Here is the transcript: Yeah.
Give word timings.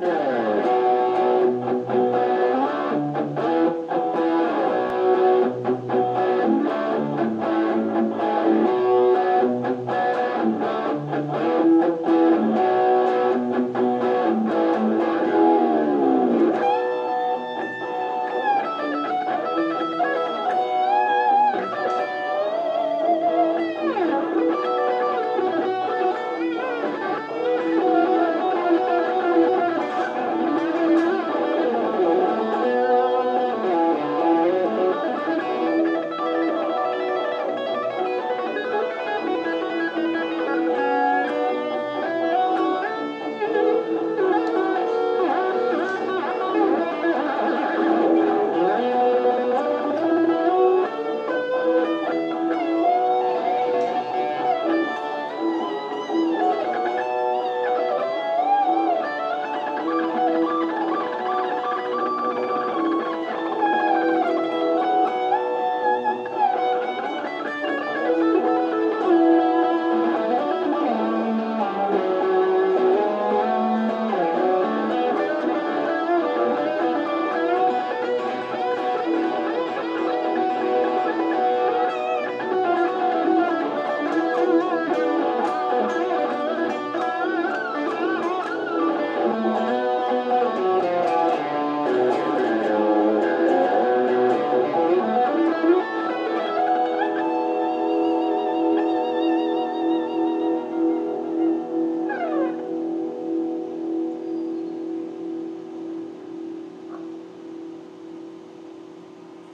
Yeah. 0.00 0.47